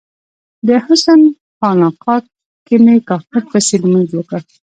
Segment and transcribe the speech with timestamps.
[0.67, 1.21] د حسن
[1.57, 2.15] خانقا
[2.65, 4.41] کې می کافر پسې لمونځ وکړ